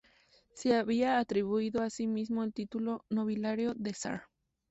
Se 0.55 0.73
había 0.75 1.19
atribuido 1.19 1.83
a 1.83 1.91
sí 1.91 2.07
mismo 2.07 2.43
el 2.43 2.53
título 2.55 3.05
nobiliario 3.11 3.75
de 3.75 3.93
Sar. 3.93 4.23